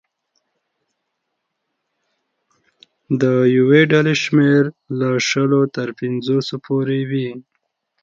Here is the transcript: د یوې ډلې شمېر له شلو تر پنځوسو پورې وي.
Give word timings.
د 3.21 3.23
یوې 3.57 3.81
ډلې 3.91 4.15
شمېر 4.23 4.63
له 4.99 5.09
شلو 5.29 5.61
تر 5.75 5.87
پنځوسو 5.99 6.55
پورې 6.65 6.99
وي. 7.09 7.29